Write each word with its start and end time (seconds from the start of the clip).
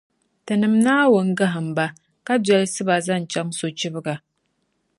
Tinim’ 0.51 0.75
Naawuni 0.85 1.35
gahim 1.41 1.67
ba, 1.77 1.85
ka 2.25 2.33
dolsi 2.45 2.81
ba 2.87 2.95
n-zaŋ 3.01 3.23
chaŋ 3.31 3.47
sochibga. 3.57 4.15